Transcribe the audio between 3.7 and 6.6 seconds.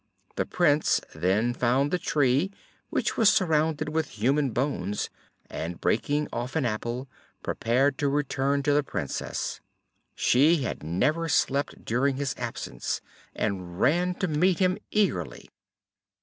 with human bones, and breaking off